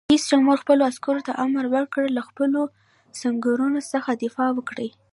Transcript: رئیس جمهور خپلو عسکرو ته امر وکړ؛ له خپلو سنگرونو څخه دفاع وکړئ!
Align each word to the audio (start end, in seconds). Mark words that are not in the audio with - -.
رئیس 0.09 0.23
جمهور 0.31 0.57
خپلو 0.63 0.81
عسکرو 0.91 1.25
ته 1.27 1.31
امر 1.45 1.65
وکړ؛ 1.73 2.03
له 2.17 2.21
خپلو 2.29 2.61
سنگرونو 3.21 3.79
څخه 3.91 4.09
دفاع 4.23 4.49
وکړئ! 4.53 4.89